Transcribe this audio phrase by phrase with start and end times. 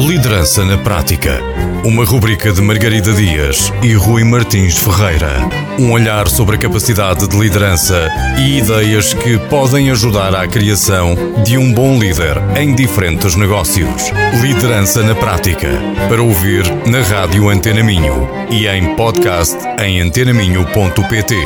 [0.00, 1.40] Liderança na Prática.
[1.84, 5.30] Uma rubrica de Margarida Dias e Rui Martins Ferreira.
[5.78, 8.08] Um olhar sobre a capacidade de liderança
[8.38, 14.10] e ideias que podem ajudar à criação de um bom líder em diferentes negócios.
[14.40, 15.68] Liderança na Prática.
[16.08, 21.36] Para ouvir na Rádio Antena Minho e em podcast em antenaminho.pt.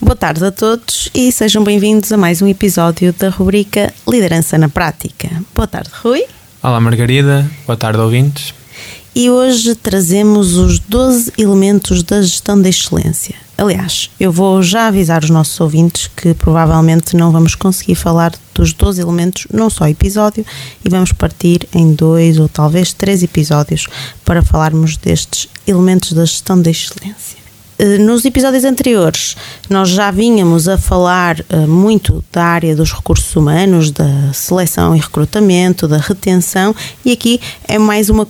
[0.00, 4.68] Boa tarde a todos e sejam bem-vindos a mais um episódio da rubrica Liderança na
[4.68, 5.28] Prática.
[5.52, 6.22] Boa tarde, Rui.
[6.66, 7.48] Olá, Margarida.
[7.64, 8.52] Boa tarde, ouvintes.
[9.14, 13.36] E hoje trazemos os 12 elementos da gestão da excelência.
[13.56, 18.72] Aliás, eu vou já avisar os nossos ouvintes que provavelmente não vamos conseguir falar dos
[18.72, 20.44] 12 elementos num só episódio
[20.84, 23.86] e vamos partir em dois ou talvez três episódios
[24.24, 27.35] para falarmos destes elementos da gestão da excelência.
[27.78, 29.36] Eh, nos episódios anteriores,
[29.68, 34.98] nós já vínhamos a falar uh, muito da área dos recursos humanos, da seleção e
[34.98, 38.26] recrutamento, da retenção, e aqui é mais uma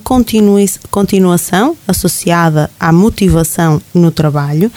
[0.91, 4.69] continuação associada à motivação no trabalho.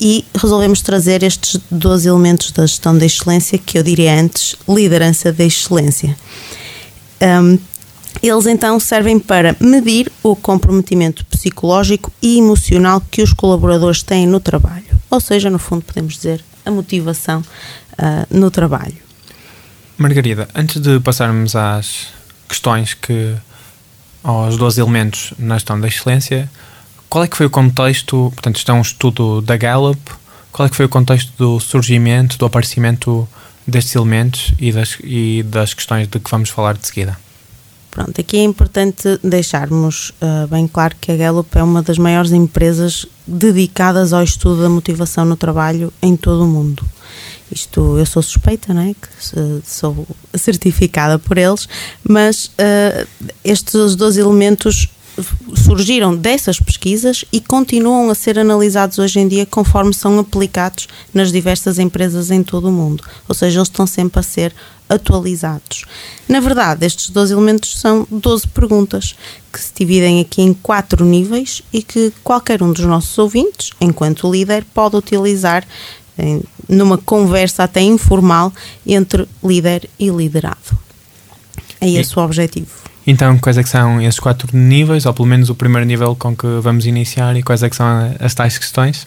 [0.00, 5.32] E resolvemos trazer estes dois elementos da gestão da excelência, que eu diria antes, liderança
[5.32, 6.16] da excelência.
[7.20, 7.56] Um,
[8.20, 14.40] eles então servem para medir o comprometimento psicológico e emocional que os colaboradores têm no
[14.40, 14.84] trabalho.
[15.10, 18.96] Ou seja, no fundo, podemos dizer a motivação uh, no trabalho.
[19.96, 22.08] Margarida, antes de passarmos às
[22.48, 23.34] questões que
[24.22, 26.50] aos 12 elementos na gestão da excelência,
[27.08, 28.30] qual é que foi o contexto?
[28.34, 30.00] Portanto, isto é um estudo da Gallup.
[30.50, 33.28] Qual é que foi o contexto do surgimento, do aparecimento
[33.66, 37.18] destes elementos e das, e das questões de que vamos falar de seguida?
[37.92, 42.32] Pronto, aqui é importante deixarmos uh, bem claro que a Gallup é uma das maiores
[42.32, 46.82] empresas dedicadas ao estudo da motivação no trabalho em todo o mundo.
[47.54, 48.94] Isto, eu sou suspeita, não é?
[48.94, 51.68] Que sou certificada por eles,
[52.02, 53.06] mas uh,
[53.44, 54.88] estes dois elementos
[55.54, 61.30] surgiram dessas pesquisas e continuam a ser analisados hoje em dia conforme são aplicados nas
[61.30, 63.04] diversas empresas em todo o mundo.
[63.28, 64.54] Ou seja, eles estão sempre a ser
[64.88, 65.84] atualizados.
[66.28, 69.14] Na verdade, estes 12 elementos são 12 perguntas
[69.52, 74.30] que se dividem aqui em quatro níveis e que qualquer um dos nossos ouvintes, enquanto
[74.30, 75.66] líder, pode utilizar
[76.18, 78.52] em, numa conversa até informal
[78.86, 80.78] entre líder e liderado.
[81.80, 82.91] É esse e, o objetivo.
[83.06, 86.36] Então, quais é que são esses quatro níveis, ou pelo menos o primeiro nível com
[86.36, 87.86] que vamos iniciar, e quais é que são
[88.20, 89.06] as tais questões?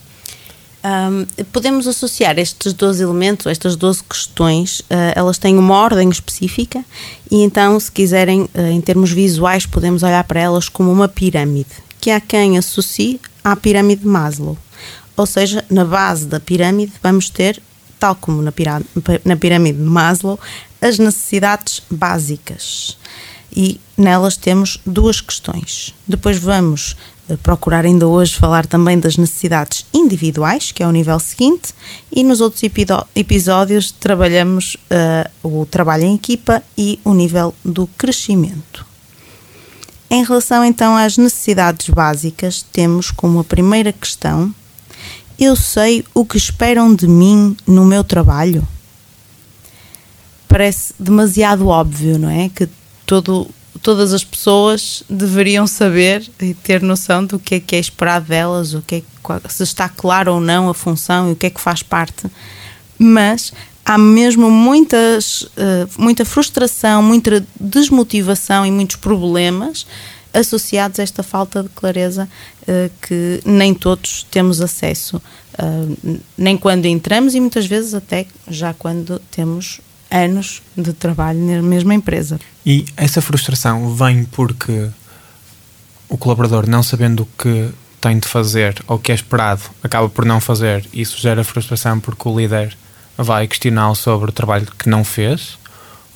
[0.86, 6.86] Um, podemos associar estes 12 elementos, estas 12 questões, uh, elas têm uma ordem específica
[7.32, 11.72] e então, se quiserem, uh, em termos visuais, podemos olhar para elas como uma pirâmide,
[12.00, 14.56] que há quem associe à pirâmide de Maslow.
[15.18, 17.60] Ou seja, na base da pirâmide vamos ter,
[18.00, 18.90] tal como na pirâmide,
[19.24, 20.40] na pirâmide de Maslow,
[20.80, 22.96] as necessidades básicas.
[23.56, 25.96] E nelas temos duas questões.
[26.08, 26.96] Depois vamos
[27.42, 31.74] procurar ainda hoje falar também das necessidades individuais, que é o nível seguinte,
[32.12, 32.62] e nos outros
[33.16, 34.76] episódios trabalhamos
[35.44, 38.86] uh, o trabalho em equipa e o nível do crescimento.
[40.10, 44.54] Em relação então às necessidades básicas, temos como a primeira questão:
[45.40, 48.68] eu sei o que esperam de mim no meu trabalho?
[50.48, 52.50] Parece demasiado óbvio, não é?
[52.50, 52.70] Que
[53.06, 53.50] todo
[53.82, 58.74] todas as pessoas deveriam saber e ter noção do que é que é esperado delas,
[58.74, 59.04] o que é,
[59.50, 62.26] se está claro ou não a função e o que é que faz parte.
[62.98, 63.54] Mas
[63.86, 69.86] há mesmo muitas, uh, muita frustração, muita desmotivação e muitos problemas
[70.34, 72.28] associados a esta falta de clareza
[72.64, 78.74] uh, que nem todos temos acesso, uh, nem quando entramos e muitas vezes até já
[78.74, 79.80] quando temos
[80.16, 82.40] anos de trabalho na mesma empresa.
[82.66, 84.90] E essa frustração vem porque
[86.08, 90.08] o colaborador, não sabendo o que tem de fazer ou o que é esperado, acaba
[90.08, 90.86] por não fazer.
[90.94, 92.76] Isso gera frustração porque o líder
[93.18, 95.58] vai questioná-lo sobre o trabalho que não fez,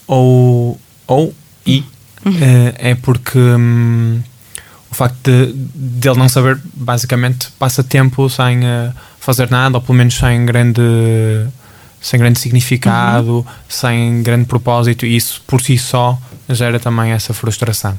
[0.05, 1.33] ou, ou
[1.65, 4.21] e uh, é porque hum,
[4.91, 9.81] o facto de, de, ele não saber, basicamente, passa tempo sem uh, fazer nada, ou
[9.81, 10.81] pelo menos sem grande
[12.01, 13.45] sem grande significado, uhum.
[13.67, 16.17] sem grande propósito, e isso por si só
[16.49, 17.97] gera também essa frustração.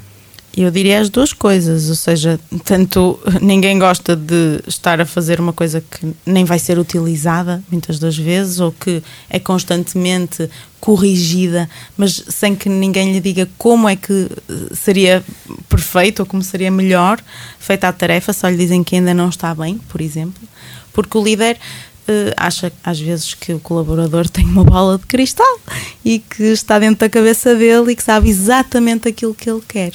[0.55, 5.53] Eu diria as duas coisas, ou seja, tanto ninguém gosta de estar a fazer uma
[5.53, 12.25] coisa que nem vai ser utilizada muitas das vezes ou que é constantemente corrigida, mas
[12.27, 14.27] sem que ninguém lhe diga como é que
[14.73, 15.23] seria
[15.69, 17.21] perfeito ou como seria melhor
[17.57, 20.43] feita a tarefa, só lhe dizem que ainda não está bem, por exemplo,
[20.91, 21.57] porque o líder
[22.37, 25.59] acha às vezes que o colaborador tem uma bola de cristal
[26.03, 29.93] e que está dentro da cabeça dele e que sabe exatamente aquilo que ele quer.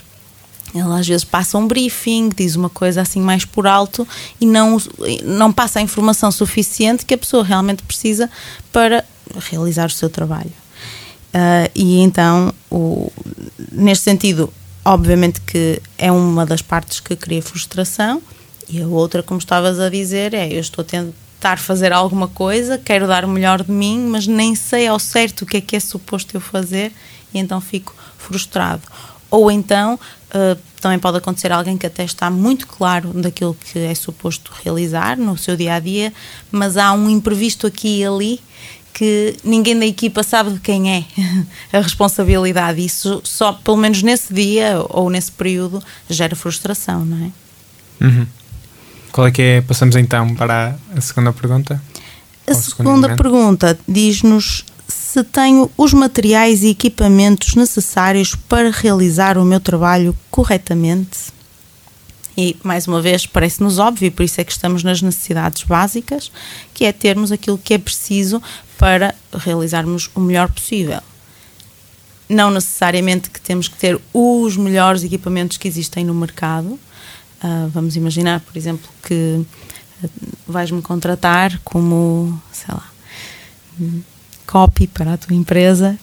[0.74, 4.06] Ele às vezes passa um briefing, diz uma coisa assim mais por alto
[4.40, 4.78] e não,
[5.24, 8.30] não passa a informação suficiente que a pessoa realmente precisa
[8.72, 9.04] para
[9.50, 10.52] realizar o seu trabalho.
[11.34, 13.12] Uh, e então, o,
[13.72, 14.52] neste sentido,
[14.84, 18.22] obviamente que é uma das partes que cria frustração,
[18.68, 21.04] e a outra, como estavas a dizer, é eu estou a
[21.36, 25.42] tentar fazer alguma coisa, quero dar o melhor de mim, mas nem sei ao certo
[25.42, 26.92] o que é que é suposto eu fazer,
[27.32, 28.82] e então fico frustrado.
[29.30, 33.94] Ou então, uh, também pode acontecer alguém que até está muito claro daquilo que é
[33.94, 36.12] suposto realizar no seu dia a dia,
[36.50, 38.40] mas há um imprevisto aqui e ali
[38.92, 41.04] que ninguém da equipa sabe de quem é
[41.76, 42.82] a responsabilidade.
[42.82, 47.30] Isso só, pelo menos nesse dia ou nesse período, gera frustração, não é?
[48.04, 48.26] Uhum.
[49.12, 49.60] Qual é que é?
[49.60, 51.82] Passamos então para a segunda pergunta.
[52.46, 59.58] A segunda pergunta diz-nos se tenho os materiais e equipamentos necessários para realizar o meu
[59.58, 61.34] trabalho corretamente.
[62.36, 66.30] E, mais uma vez, parece-nos óbvio, por isso é que estamos nas necessidades básicas,
[66.74, 68.42] que é termos aquilo que é preciso
[68.76, 71.00] para realizarmos o melhor possível.
[72.28, 76.78] Não necessariamente que temos que ter os melhores equipamentos que existem no mercado.
[77.42, 79.44] Uh, vamos imaginar, por exemplo, que
[80.02, 80.08] ah,
[80.46, 82.90] vais-me contratar como, sei lá,
[84.46, 85.98] copy para a tua empresa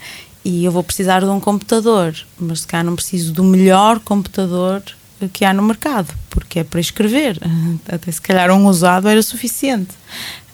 [0.45, 4.83] e eu vou precisar de um computador, mas se cá não preciso do melhor computador
[5.31, 7.39] que há no mercado, porque é para escrever.
[7.87, 9.91] Até se calhar um usado era suficiente.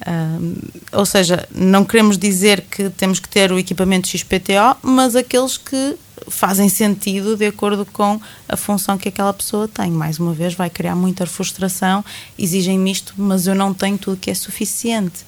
[0.01, 0.55] Uh,
[0.91, 5.95] ou seja, não queremos dizer que temos que ter o equipamento XPTO, mas aqueles que
[6.27, 9.91] fazem sentido de acordo com a função que aquela pessoa tem.
[9.91, 12.03] Mais uma vez, vai criar muita frustração,
[12.37, 15.25] exigem-me isto, mas eu não tenho tudo que é suficiente.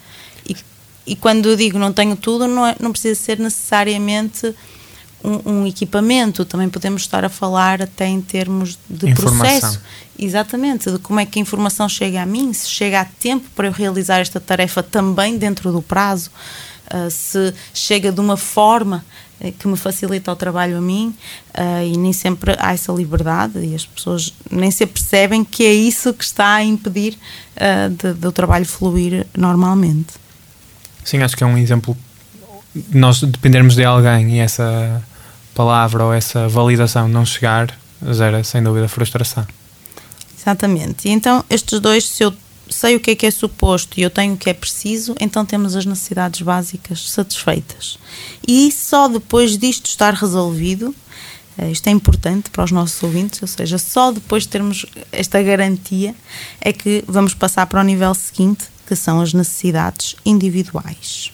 [0.47, 0.55] E,
[1.05, 4.53] e quando eu digo não tenho tudo, não, é, não precisa ser necessariamente
[5.23, 9.59] um, um, equipamento, também podemos estar a falar até em termos de informação.
[9.59, 9.81] processo.
[10.17, 13.67] Exatamente, de como é que a informação chega a mim, se chega a tempo para
[13.67, 16.29] eu realizar esta tarefa também dentro do prazo,
[16.87, 19.03] uh, se chega de uma forma
[19.57, 21.15] que me facilita o trabalho a mim
[21.57, 25.73] uh, e nem sempre há essa liberdade e as pessoas nem sempre percebem que é
[25.73, 27.17] isso que está a impedir
[27.97, 30.13] de, do trabalho fluir normalmente.
[31.03, 31.95] Sim, acho que é um exemplo
[32.93, 35.03] nós dependermos de alguém e essa
[35.53, 37.77] palavra ou essa validação não chegar,
[38.13, 39.45] gera sem dúvida frustração.
[40.37, 41.07] Exatamente.
[41.07, 42.33] E então, estes dois, se eu
[42.71, 45.45] sei o que é que é suposto e eu tenho o que é preciso, então
[45.45, 47.97] temos as necessidades básicas satisfeitas.
[48.47, 50.95] E só depois disto estar resolvido,
[51.57, 55.41] eh, isto é importante para os nossos ouvintes, ou seja, só depois de termos esta
[55.41, 56.15] garantia
[56.59, 61.31] é que vamos passar para o nível seguinte, que são as necessidades individuais.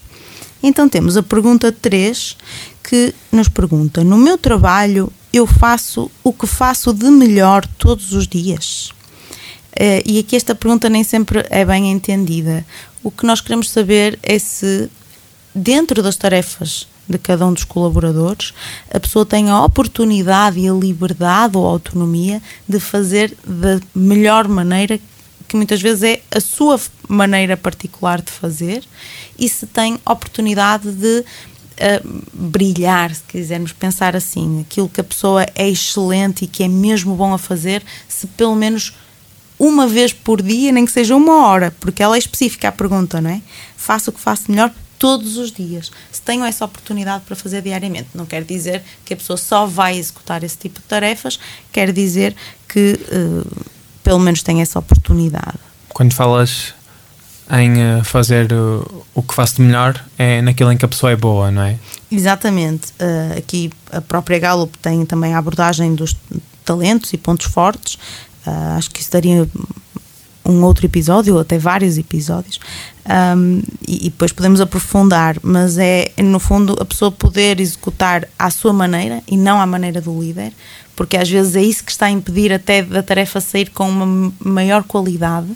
[0.62, 2.36] Então temos a pergunta 3,
[2.84, 8.28] que nos pergunta: No meu trabalho eu faço o que faço de melhor todos os
[8.28, 8.92] dias?
[9.78, 12.66] Uh, e aqui esta pergunta nem sempre é bem entendida.
[13.04, 14.90] O que nós queremos saber é se,
[15.54, 18.56] dentro das tarefas de cada um dos colaboradores,
[18.92, 24.48] a pessoa tem a oportunidade e a liberdade ou a autonomia de fazer da melhor
[24.48, 25.00] maneira,
[25.48, 28.84] que muitas vezes é a sua maneira particular de fazer,
[29.38, 31.24] e se tem oportunidade de
[32.34, 37.16] brilhar, se quisermos pensar assim, aquilo que a pessoa é excelente e que é mesmo
[37.16, 38.94] bom a fazer, se pelo menos
[39.60, 43.20] uma vez por dia, nem que seja uma hora, porque ela é específica a pergunta,
[43.20, 43.42] não é?
[43.76, 45.92] Faço o que faço melhor todos os dias.
[46.12, 49.98] Se tenho essa oportunidade para fazer diariamente, não quer dizer que a pessoa só vai
[49.98, 51.40] executar esse tipo de tarefas,
[51.72, 52.36] quer dizer
[52.68, 53.66] que uh,
[54.04, 55.58] pelo menos tem essa oportunidade.
[55.90, 56.74] Quando falas
[57.50, 58.50] em eh, fazer
[59.16, 61.78] o que faço de melhor é naquilo em que a pessoa é boa, não é?
[62.12, 62.92] Exatamente.
[63.00, 66.16] Uh, aqui a própria Gallup tem também a abordagem dos
[66.66, 67.98] talentos e pontos fortes.
[68.48, 69.46] Uh, acho que isso daria
[70.48, 72.60] um outro episódio, ou até vários episódios,
[73.36, 78.50] um, e, e, depois podemos aprofundar, mas é no fundo a pessoa poder executar à
[78.50, 80.54] sua maneira e não à maneira do líder,
[80.96, 84.34] porque às vezes é isso que está a impedir até da tarefa sair com uma
[84.40, 85.48] maior qualidade.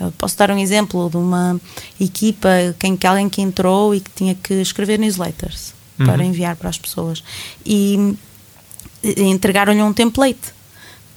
[0.00, 1.60] Eu posso dar um exemplo de uma
[2.00, 6.06] equipa, quem, que alguém que entrou e que tinha que escrever newsletters uhum.
[6.06, 7.22] para enviar para as pessoas.
[7.66, 8.16] E,
[9.02, 10.59] e entregaram-lhe um template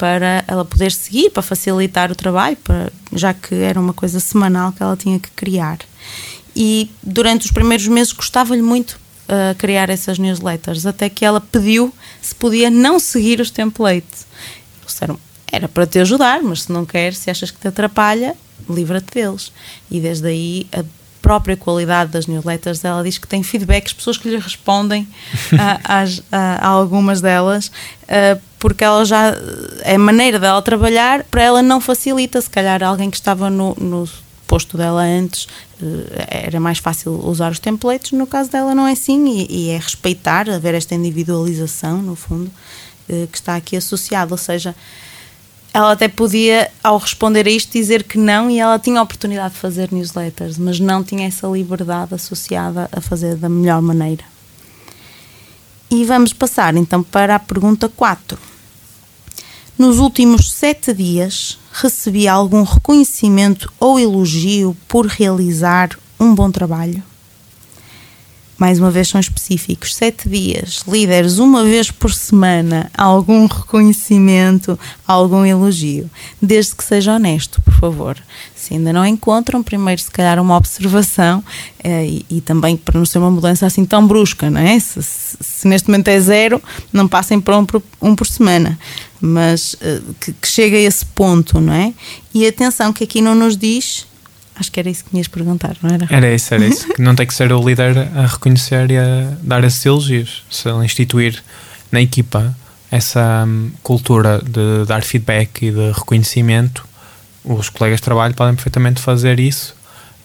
[0.03, 4.73] para ela poder seguir, para facilitar o trabalho, para, já que era uma coisa semanal
[4.73, 5.79] que ela tinha que criar.
[6.53, 11.93] E durante os primeiros meses gostava-lhe muito uh, criar essas newsletters, até que ela pediu
[12.21, 14.27] se podia não seguir os templates.
[14.85, 15.17] Disseram,
[15.49, 18.35] era para te ajudar, mas se não queres, se achas que te atrapalha,
[18.69, 19.53] livra-te deles.
[19.89, 20.67] E desde aí
[21.23, 22.83] própria qualidade das newsletters.
[22.83, 25.07] Ela diz que tem feedbacks, pessoas que lhe respondem
[25.57, 26.05] a, a,
[26.37, 29.33] a, algumas delas, uh, porque ela já.
[29.81, 32.39] É maneira dela trabalhar, para ela não facilita.
[32.39, 34.07] Se calhar alguém que estava no, no
[34.45, 35.47] posto dela antes
[36.29, 39.77] era mais fácil usar os templates, no caso dela não é assim, e, e é
[39.77, 42.49] respeitar, haver esta individualização, no fundo,
[43.07, 44.33] que está aqui associada.
[44.33, 44.75] Ou seja
[45.73, 49.55] ela até podia, ao responder a isto, dizer que não e ela tinha a oportunidade
[49.55, 54.23] de fazer newsletters, mas não tinha essa liberdade associada a fazer da melhor maneira.
[55.89, 58.37] E vamos passar então para a pergunta 4.
[59.77, 65.89] Nos últimos sete dias, recebi algum reconhecimento ou elogio por realizar
[66.19, 67.03] um bom trabalho?
[68.63, 75.45] Mais uma vez são específicos, sete dias, líderes uma vez por semana, algum reconhecimento, algum
[75.45, 76.09] elogio,
[76.41, 78.17] desde que seja honesto, por favor.
[78.55, 81.43] Se ainda não encontram, primeiro se calhar uma observação
[81.83, 84.79] eh, e, e, também para não ser uma mudança assim tão brusca, não é?
[84.79, 88.79] Se, se, se neste momento é zero, não passem para um por, um por semana,
[89.19, 91.93] mas eh, que, que chegue a esse ponto, não é?
[92.33, 94.05] E atenção que aqui não nos diz
[94.55, 96.07] Acho que era isso que me ias perguntar, não era?
[96.09, 96.87] Era isso, era isso.
[96.99, 100.43] não tem que ser o líder a reconhecer e a dar esses elogios.
[100.49, 101.43] Se ele instituir
[101.91, 102.55] na equipa
[102.91, 106.87] essa hum, cultura de dar feedback e de reconhecimento,
[107.43, 109.75] os colegas de trabalho podem perfeitamente fazer isso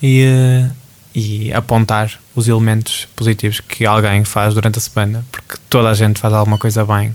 [0.03, 0.71] e, eh,
[1.15, 6.21] e apontar os elementos positivos que alguém faz durante a semana, porque toda a gente
[6.21, 7.15] faz alguma coisa bem,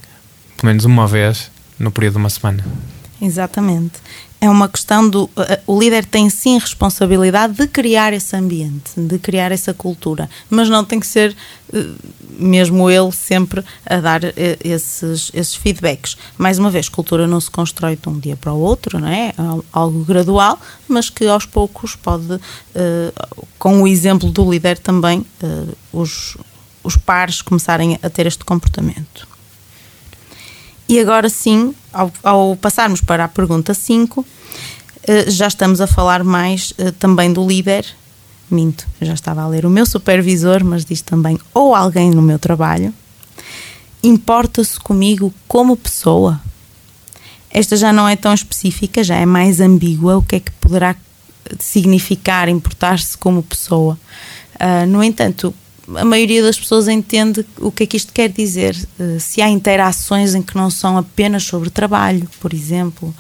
[0.58, 2.66] pelo menos uma vez no período de uma semana.
[3.22, 4.02] Exatamente
[4.44, 5.24] é uma questão do.
[5.24, 5.32] Uh,
[5.66, 10.84] o líder tem sim responsabilidade de criar esse ambiente, de criar essa cultura, mas não
[10.84, 11.34] tem que ser
[11.74, 11.96] uh,
[12.38, 14.20] mesmo ele sempre a dar
[14.62, 16.18] esses, esses feedbacks.
[16.38, 19.30] Mais uma vez, cultura não se constrói de um dia para o outro, não é?
[19.30, 19.34] é
[19.72, 20.60] algo gradual,
[20.90, 22.40] mas que aos poucos pode,
[23.60, 25.24] com o exemplo do líder também,
[25.92, 26.36] os,
[26.84, 29.28] os pares começarem a ter este comportamento.
[30.90, 34.26] E agora sim, ao, ao passarmos para a pergunta 5,
[35.06, 37.86] eh, já estamos a falar mais eh, também do líder.
[38.50, 42.22] Minto, eu já estava a ler o meu supervisor, mas diz também ou alguém no
[42.22, 42.94] meu trabalho.
[44.02, 46.42] Importa-se comigo como pessoa?
[47.50, 50.18] Esta já não é tão específica, já é mais ambígua.
[50.18, 50.96] O que é que poderá
[51.60, 53.98] significar importar-se como pessoa?
[54.56, 55.54] Uh, no entanto,
[55.96, 58.76] a maioria das pessoas entende o que é que isto quer dizer.
[58.98, 63.14] Uh, se há interações em que não são apenas sobre trabalho, por exemplo.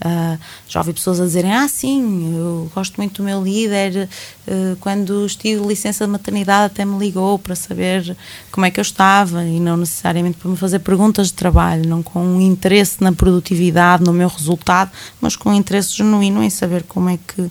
[0.00, 4.08] Uh, já ouvi pessoas a dizerem: Ah, sim, eu gosto muito do meu líder.
[4.46, 8.16] Uh, quando estive licença de maternidade, até me ligou para saber
[8.50, 12.02] como é que eu estava e não necessariamente para me fazer perguntas de trabalho, não
[12.02, 16.82] com um interesse na produtividade, no meu resultado, mas com um interesse genuíno em saber
[16.84, 17.50] como é que,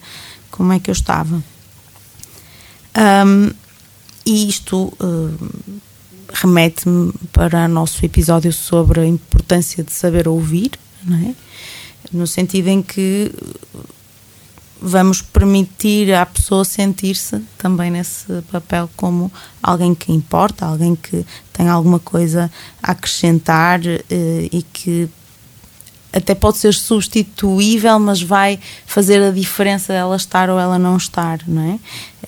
[0.50, 1.44] como é que eu estava.
[2.98, 3.52] Um,
[4.30, 5.82] e isto uh,
[6.32, 10.72] remete-me para o nosso episódio sobre a importância de saber ouvir,
[11.28, 11.34] é?
[12.14, 13.32] no sentido em que
[14.80, 19.32] vamos permitir à pessoa sentir-se também nesse papel como
[19.64, 22.52] alguém que importa, alguém que tem alguma coisa
[22.84, 25.10] a acrescentar uh, e que
[26.12, 31.40] até pode ser substituível, mas vai fazer a diferença ela estar ou ela não estar,
[31.48, 31.74] não é?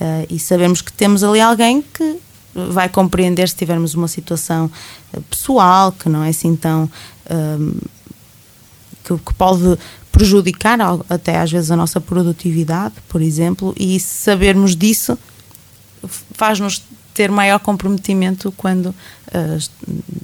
[0.03, 2.19] Uh, e sabemos que temos ali alguém que
[2.53, 4.69] vai compreender se tivermos uma situação
[5.13, 6.89] eh, pessoal que não é assim tão um,
[7.29, 7.71] ehm,
[9.05, 9.77] que, que, pode
[10.11, 10.77] prejudicar
[11.09, 15.17] até às vezes a nossa produtividade, por exemplo, e sabermos disso
[16.33, 16.83] faz-nos
[17.13, 18.95] ter maior comprometimento quando uh,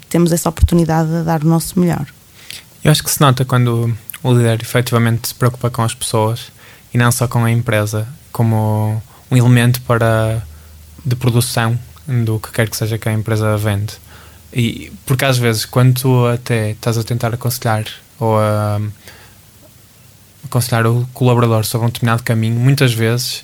[0.09, 2.07] temos essa oportunidade de dar o nosso melhor.
[2.87, 6.53] Eu acho que se nota quando o líder efetivamente se preocupa com as pessoas
[6.93, 10.41] e não só com a empresa como um elemento para
[11.03, 11.77] de produção
[12.07, 13.95] do que quer que seja que a empresa vende.
[14.53, 17.83] E porque às vezes quando tu até estás a tentar aconselhar
[18.17, 18.79] ou a
[20.45, 23.43] aconselhar o colaborador sobre um determinado caminho, muitas vezes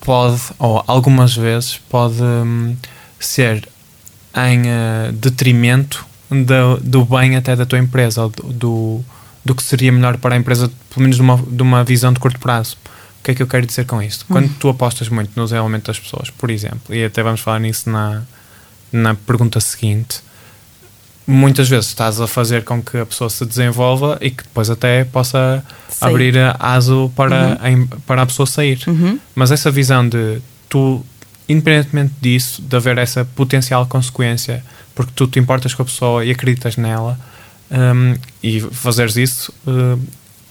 [0.00, 2.76] pode, ou algumas vezes, pode hum,
[3.20, 3.68] ser
[4.34, 9.04] em uh, detrimento do, do bem até da tua empresa, ou do, do,
[9.44, 12.20] do, que seria melhor para a empresa, pelo menos de uma, de uma visão de
[12.20, 12.76] curto prazo.
[13.20, 14.24] O que é que eu quero dizer com isto?
[14.26, 14.54] Quando uhum.
[14.58, 18.22] tu apostas muito nos elementos das pessoas, por exemplo, e até vamos falar nisso na,
[18.92, 20.20] na pergunta seguinte,
[21.28, 25.04] muitas vezes estás a fazer com que a pessoa se desenvolva e que depois até
[25.04, 26.10] possa sair.
[26.10, 27.88] abrir aso para, uhum.
[27.92, 28.80] a, para a pessoa sair.
[28.86, 29.18] Uhum.
[29.34, 31.04] Mas essa visão de tu,
[31.48, 34.62] independentemente disso, de haver essa potencial consequência
[34.94, 37.18] porque tu te importas com a pessoa e acreditas nela
[37.70, 40.00] um, e fazeres isso uh,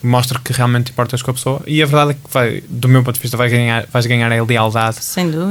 [0.01, 1.61] mostra que realmente importas com a pessoa.
[1.65, 4.31] E a verdade é que vai, do meu ponto de vista vai ganhar, vais ganhar
[4.31, 4.97] a lealdade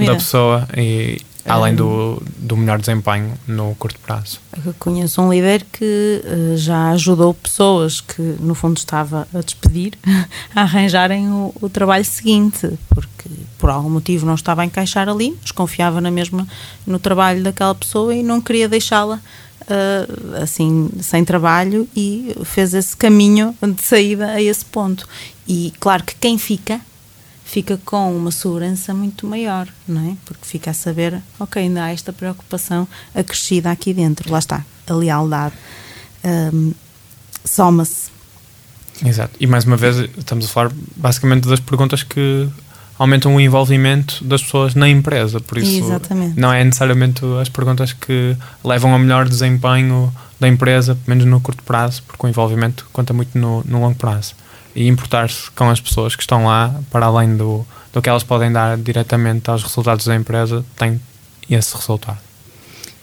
[0.07, 4.41] da pessoa e além do, do melhor desempenho no curto prazo.
[4.65, 9.95] Eu conheço um líder que uh, já ajudou pessoas que no fundo estava a despedir
[10.55, 15.37] a arranjarem o, o, trabalho seguinte, porque por algum motivo não estava a encaixar ali,
[15.43, 16.47] desconfiava na mesma
[16.87, 19.21] no trabalho daquela pessoa e não queria deixá-la
[19.63, 25.07] uh, assim sem trabalho e fez esse caminho de saída a esse ponto.
[25.47, 26.81] E claro que quem fica
[27.47, 30.17] fica com uma segurança muito maior, não é?
[30.25, 34.93] Porque fica a saber, ok, ainda há esta preocupação acrescida aqui dentro, lá está, a
[34.93, 35.55] lealdade
[36.53, 36.75] um,
[37.45, 38.11] soma-se.
[39.05, 42.49] Exato, e mais uma vez estamos a falar basicamente das perguntas que
[42.99, 46.39] aumentam o envolvimento das pessoas na empresa, por isso Exatamente.
[46.39, 51.41] não é necessariamente as perguntas que levam ao melhor desempenho da empresa, pelo menos no
[51.41, 54.35] curto prazo, porque o envolvimento conta muito no, no longo prazo
[54.77, 58.53] e importar-se com as pessoas que estão lá, para além do, do que elas podem
[58.53, 61.01] dar diretamente aos resultados da empresa, tem
[61.49, 62.19] esse resultado.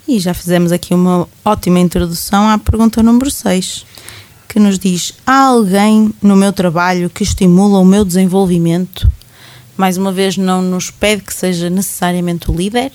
[0.07, 3.85] E já fizemos aqui uma ótima introdução à pergunta número 6,
[4.47, 9.09] que nos diz: há alguém no meu trabalho que estimula o meu desenvolvimento?
[9.75, 12.91] Mais uma vez, não nos pede que seja necessariamente o líder,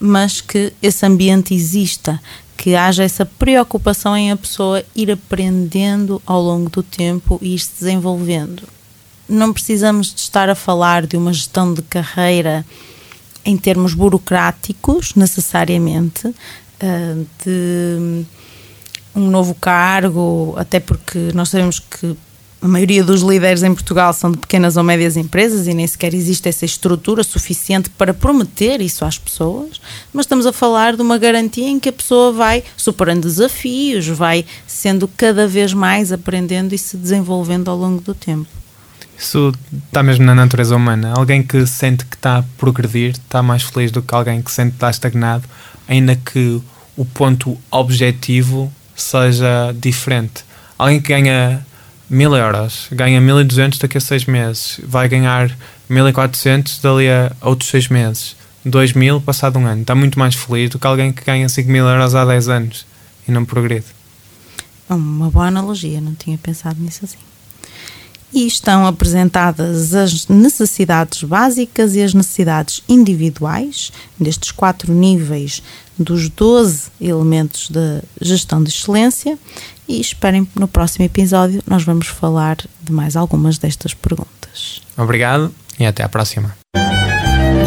[0.00, 2.18] mas que esse ambiente exista,
[2.58, 7.58] que haja essa preocupação em a pessoa ir aprendendo ao longo do tempo e ir
[7.60, 8.64] se desenvolvendo.
[9.28, 12.66] Não precisamos de estar a falar de uma gestão de carreira
[13.44, 16.34] em termos burocráticos, necessariamente,
[16.80, 18.24] eh, de
[19.14, 22.16] um novo cargo, até porque nós sabemos que
[22.60, 26.12] a maioria dos líderes em Portugal são de pequenas ou médias empresas e nem sequer
[26.12, 29.80] existe essa estrutura suficiente para prometer isso às pessoas,
[30.12, 34.44] mas estamos a falar de uma garantia em que a pessoa vai superando desafios, vai
[34.66, 38.48] sendo cada vez mais aprendendo e se desenvolvendo ao longo do tempo.
[39.16, 39.52] Isso
[39.88, 41.12] está mesmo na natureza humana.
[41.16, 44.70] Alguém que sente que está a progredir está mais feliz do que alguém que sente
[44.70, 45.44] que está estagnado,
[45.88, 46.60] ainda que
[46.96, 50.44] o ponto objetivo seja diferente.
[50.78, 51.66] Alguém que ganha
[52.10, 55.50] 1000 euros, ganha 1200 daqui a 6 meses, vai ganhar
[55.88, 59.82] 1400 dali a outros 6 meses, 2000 passado um ano.
[59.82, 62.86] Está muito mais feliz do que alguém que ganha 5000 euros há 10 anos
[63.26, 63.86] e não progride.
[64.88, 67.18] Uma boa analogia, não tinha pensado nisso assim.
[68.32, 75.62] E estão apresentadas as necessidades básicas e as necessidades individuais, destes quatro níveis
[75.98, 79.38] dos 12 elementos da gestão de excelência,
[79.88, 84.82] e esperem no próximo episódio nós vamos falar de mais algumas destas perguntas.
[84.96, 86.54] Obrigado e até à próxima.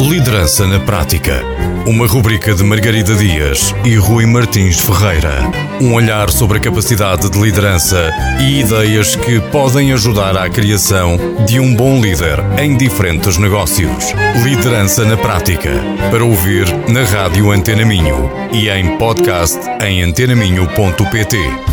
[0.02, 1.44] Liderança na Prática.
[1.86, 5.32] Uma rubrica de Margarida Dias e Rui Martins Ferreira.
[5.80, 8.10] Um olhar sobre a capacidade de liderança
[8.40, 14.12] e ideias que podem ajudar à criação de um bom líder em diferentes negócios.
[14.42, 15.70] Liderança na Prática.
[16.10, 21.71] Para ouvir na Rádio Antena Minho e em podcast em antenaminho.pt.